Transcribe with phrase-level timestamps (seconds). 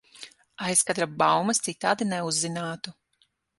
[0.67, 2.97] Aizkadra baumas citādi neuzzinātu.